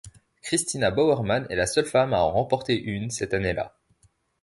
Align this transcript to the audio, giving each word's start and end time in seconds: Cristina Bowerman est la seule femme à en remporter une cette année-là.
Cristina 0.41 0.89
Bowerman 0.89 1.45
est 1.51 1.55
la 1.55 1.67
seule 1.67 1.85
femme 1.85 2.15
à 2.15 2.21
en 2.23 2.31
remporter 2.31 2.75
une 2.81 3.11
cette 3.11 3.35
année-là. 3.35 3.75